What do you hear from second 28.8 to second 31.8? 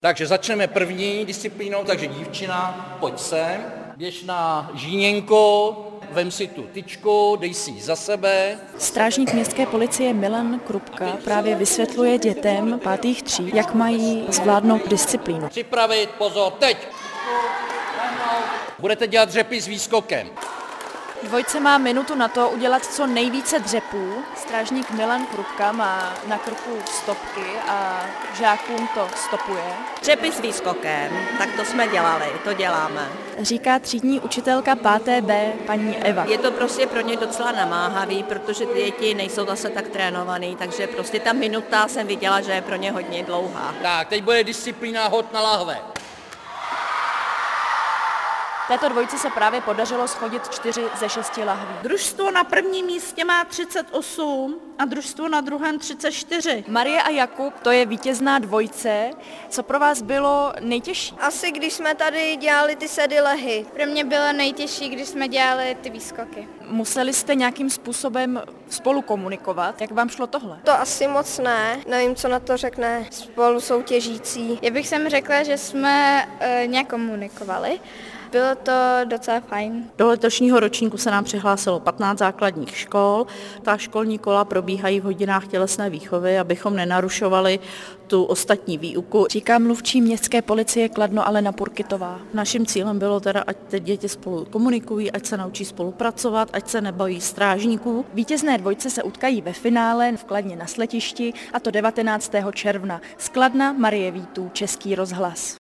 to stopuje. Dřepy s výskokem, tak to